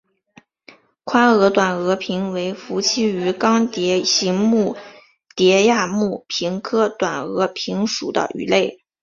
[1.03, 4.75] 宽额短额鲆为辐鳍鱼纲鲽形目
[5.35, 8.83] 鲽亚目鲆科短额鲆属的鱼类。